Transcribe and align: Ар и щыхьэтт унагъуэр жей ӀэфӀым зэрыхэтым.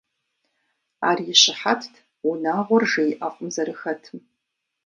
Ар 1.09 1.19
и 1.31 1.33
щыхьэтт 1.41 1.93
унагъуэр 2.29 2.83
жей 2.91 3.11
ӀэфӀым 3.19 3.47
зэрыхэтым. 3.55 4.17